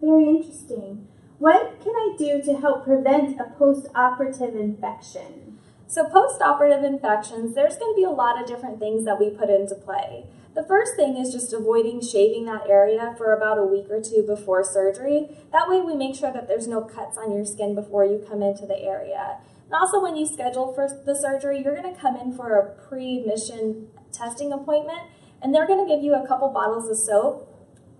[0.00, 1.08] Very interesting.
[1.38, 5.51] What can I do to help prevent a post-operative infection?
[5.92, 9.50] So post-operative infections, there's going to be a lot of different things that we put
[9.50, 10.24] into play.
[10.54, 14.22] The first thing is just avoiding shaving that area for about a week or two
[14.22, 15.28] before surgery.
[15.52, 18.40] That way we make sure that there's no cuts on your skin before you come
[18.40, 19.36] into the area.
[19.66, 22.88] And also when you schedule for the surgery, you're going to come in for a
[22.88, 25.00] pre-admission testing appointment
[25.42, 27.46] and they're going to give you a couple bottles of soap.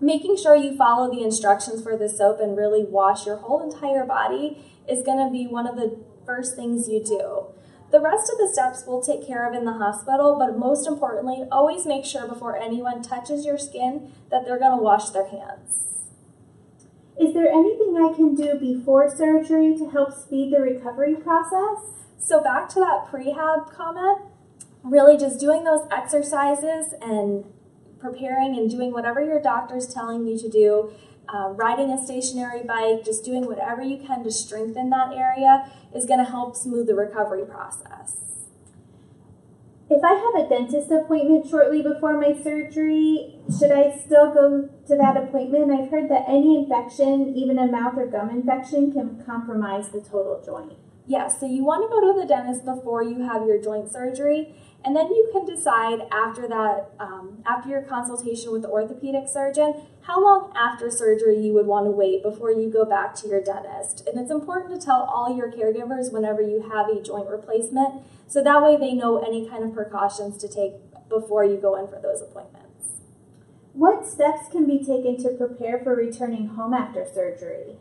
[0.01, 4.03] Making sure you follow the instructions for the soap and really wash your whole entire
[4.03, 4.57] body
[4.89, 7.52] is going to be one of the first things you do.
[7.93, 11.43] The rest of the steps we'll take care of in the hospital, but most importantly,
[11.51, 15.83] always make sure before anyone touches your skin that they're going to wash their hands.
[17.21, 22.07] Is there anything I can do before surgery to help speed the recovery process?
[22.17, 24.21] So, back to that prehab comment,
[24.83, 27.45] really just doing those exercises and
[27.99, 30.91] preparing and doing whatever your doctor's telling you to do
[31.27, 36.05] uh, riding a stationary bike, just doing whatever you can to strengthen that area is
[36.05, 38.17] going to help smooth the recovery process.
[39.89, 44.95] If I have a dentist appointment shortly before my surgery, should I still go to
[44.95, 45.71] that appointment?
[45.71, 50.41] I've heard that any infection, even a mouth or gum infection, can compromise the total
[50.43, 50.79] joint.
[51.05, 54.55] Yes, so you want to go to the dentist before you have your joint surgery.
[54.85, 59.85] And then you can decide after that, um, after your consultation with the orthopedic surgeon,
[60.01, 63.41] how long after surgery you would want to wait before you go back to your
[63.41, 64.05] dentist.
[64.07, 68.43] And it's important to tell all your caregivers whenever you have a joint replacement, so
[68.43, 70.73] that way they know any kind of precautions to take
[71.07, 72.99] before you go in for those appointments.
[73.71, 77.77] What steps can be taken to prepare for returning home after surgery?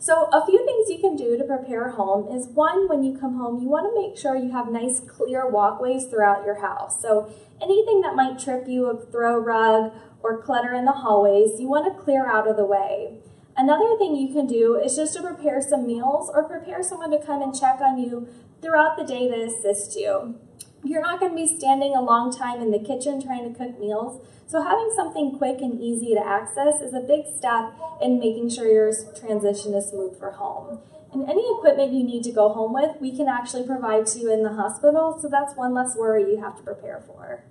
[0.00, 3.34] So a few things you can do to prepare home is one, when you come
[3.34, 7.02] home, you want to make sure you have nice clear walkways throughout your house.
[7.02, 7.28] So
[7.60, 9.92] anything that might trip you, a throw rug
[10.22, 13.18] or clutter in the hallways, you want to clear out of the way.
[13.56, 17.18] Another thing you can do is just to prepare some meals or prepare someone to
[17.18, 18.28] come and check on you
[18.62, 20.38] throughout the day to assist you.
[20.84, 23.78] You're not going to be standing a long time in the kitchen trying to cook
[23.80, 28.48] meals, so having something quick and easy to access is a big step in making
[28.48, 30.78] sure your transition is smooth for home.
[31.12, 34.32] And any equipment you need to go home with, we can actually provide to you
[34.32, 37.44] in the hospital, so that's one less worry you have to prepare for.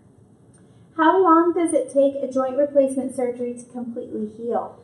[0.95, 4.79] How long does it take a joint replacement surgery to completely heal?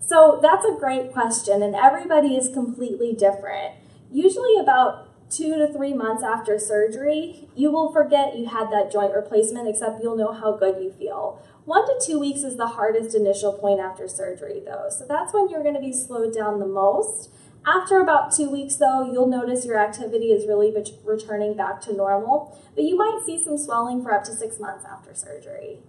[0.00, 3.74] So that's a great question, and everybody is completely different.
[4.12, 9.14] Usually, about two to three months after surgery, you will forget you had that joint
[9.14, 11.42] replacement, except you'll know how good you feel.
[11.64, 14.88] One to two weeks is the hardest initial point after surgery, though.
[14.90, 17.30] So that's when you're going to be slowed down the most.
[17.66, 20.74] After about two weeks, though, you'll notice your activity is really
[21.04, 24.86] returning back to normal, but you might see some swelling for up to six months
[24.90, 25.80] after surgery.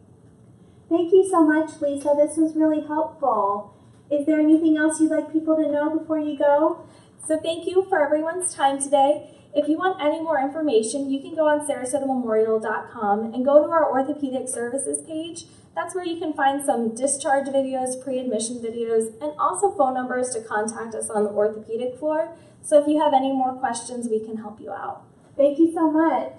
[0.90, 2.16] Thank you so much, Lisa.
[2.18, 3.74] This was really helpful.
[4.12, 6.84] Is there anything else you'd like people to know before you go?
[7.25, 9.38] So thank you for everyone's time today.
[9.54, 13.90] If you want any more information, you can go on sarasotamemorial.com and go to our
[13.90, 15.46] orthopedic services page.
[15.75, 20.42] That's where you can find some discharge videos, pre-admission videos, and also phone numbers to
[20.42, 22.36] contact us on the orthopedic floor.
[22.62, 25.04] So if you have any more questions, we can help you out.
[25.36, 26.34] Thank you so much.